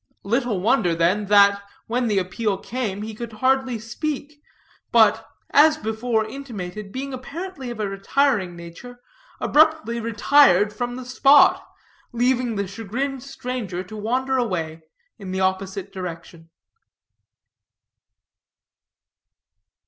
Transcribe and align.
Little 0.23 0.59
wonder, 0.59 0.95
then, 0.95 1.27
that, 1.27 1.61
when 1.85 2.07
the 2.07 2.17
appeal 2.17 2.57
came, 2.57 3.03
he 3.03 3.13
could 3.13 3.33
hardly 3.33 3.77
speak, 3.77 4.41
but, 4.91 5.29
as 5.51 5.77
before 5.77 6.25
intimated, 6.25 6.91
being 6.91 7.13
apparently 7.13 7.69
of 7.69 7.79
a 7.79 7.87
retiring 7.87 8.55
nature, 8.55 8.99
abruptly 9.39 9.99
retired 9.99 10.73
from 10.73 10.95
the 10.95 11.05
spot, 11.05 11.63
leaving 12.11 12.55
the 12.55 12.65
chagrined 12.67 13.21
stranger 13.21 13.83
to 13.83 13.95
wander 13.95 14.37
away 14.39 14.81
in 15.19 15.29
the 15.31 15.39
opposite 15.41 15.93
direction. 15.93 16.49